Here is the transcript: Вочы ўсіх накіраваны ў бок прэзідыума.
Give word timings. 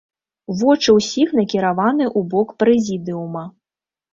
Вочы 0.61 0.95
ўсіх 0.99 1.35
накіраваны 1.39 2.05
ў 2.07 2.21
бок 2.35 2.57
прэзідыума. 2.65 3.47